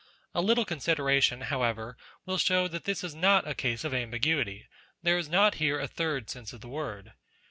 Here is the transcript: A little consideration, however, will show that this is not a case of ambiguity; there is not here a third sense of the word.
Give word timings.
A 0.33 0.41
little 0.41 0.65
consideration, 0.65 1.41
however, 1.41 1.95
will 2.25 2.39
show 2.39 2.67
that 2.67 2.85
this 2.85 3.03
is 3.03 3.13
not 3.13 3.47
a 3.47 3.53
case 3.53 3.83
of 3.83 3.93
ambiguity; 3.93 4.67
there 5.03 5.19
is 5.19 5.29
not 5.29 5.53
here 5.61 5.79
a 5.79 5.87
third 5.87 6.27
sense 6.27 6.53
of 6.53 6.61
the 6.61 6.67
word. 6.69 7.13